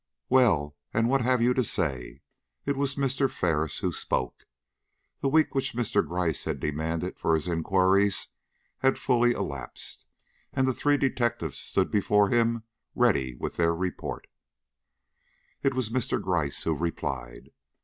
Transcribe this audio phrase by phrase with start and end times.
[0.29, 2.23] "WELL, and what have you to say?"
[2.65, 3.29] It was Mr.
[3.29, 4.47] Ferris who spoke.
[5.19, 6.03] The week which Mr.
[6.03, 8.29] Gryce had demanded for his inquiries
[8.79, 10.07] had fully elapsed,
[10.53, 12.63] and the three detectives stood before him
[12.95, 14.25] ready with their report.
[15.61, 16.19] It was Mr.
[16.19, 17.51] Gryce who replied.